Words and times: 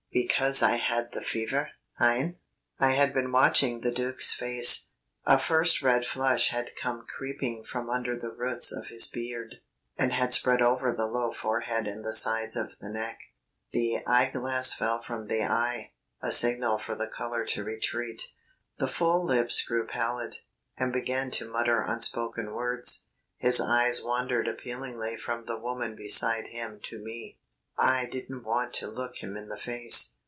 Because 0.13 0.61
I 0.61 0.75
had 0.75 1.13
the 1.13 1.21
fever, 1.21 1.69
hein?" 1.97 2.35
I 2.77 2.91
had 2.95 3.13
been 3.13 3.31
watching 3.31 3.79
the 3.79 3.93
Duc's 3.93 4.33
face; 4.33 4.87
a 5.25 5.39
first 5.39 5.81
red 5.81 6.05
flush 6.05 6.49
had 6.49 6.75
come 6.75 7.05
creeping 7.07 7.63
from 7.63 7.89
under 7.89 8.17
the 8.17 8.29
roots 8.33 8.73
of 8.73 8.87
his 8.87 9.07
beard, 9.07 9.61
and 9.97 10.11
had 10.11 10.33
spread 10.33 10.61
over 10.61 10.91
the 10.91 11.05
low 11.05 11.31
forehead 11.31 11.87
and 11.87 12.03
the 12.03 12.11
sides 12.11 12.57
of 12.57 12.71
the 12.81 12.89
neck. 12.89 13.19
The 13.71 14.03
eye 14.05 14.25
glass 14.25 14.73
fell 14.73 15.01
from 15.01 15.27
the 15.27 15.43
eye, 15.45 15.93
a 16.21 16.33
signal 16.33 16.77
for 16.77 16.93
the 16.93 17.07
colour 17.07 17.45
to 17.45 17.63
retreat. 17.63 18.21
The 18.79 18.89
full 18.89 19.23
lips 19.23 19.61
grew 19.65 19.87
pallid, 19.87 20.35
and 20.77 20.91
began 20.91 21.31
to 21.31 21.49
mutter 21.49 21.81
unspoken 21.87 22.51
words. 22.53 23.05
His 23.37 23.61
eyes 23.61 24.03
wandered 24.03 24.49
appealingly 24.49 25.15
from 25.15 25.45
the 25.45 25.57
woman 25.57 25.95
beside 25.95 26.47
him 26.47 26.81
to 26.83 26.99
me. 27.01 27.37
I 27.77 28.05
didn't 28.05 28.43
want 28.43 28.73
to 28.75 28.87
look 28.87 29.23
him 29.23 29.35
in 29.35 29.47
the 29.47 29.57
face. 29.57 30.15